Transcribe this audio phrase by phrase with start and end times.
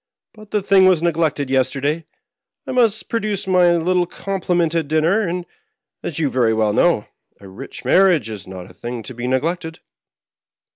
[0.33, 2.05] But the thing was neglected yesterday;
[2.65, 5.45] I must produce my little com pliment at dinner; and,
[6.01, 7.05] as you very well know,
[7.39, 9.77] a rich marriage is not a thing to be neglected."